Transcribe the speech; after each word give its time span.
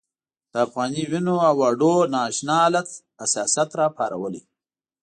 د 0.51 0.53
افغاني 0.65 1.03
وینو 1.11 1.35
او 1.47 1.55
هډونو 1.67 2.09
نا 2.13 2.19
اشنا 2.29 2.57
حالت 2.63 2.87
حساسیت 3.21 3.69
راپارولی. 3.79 4.43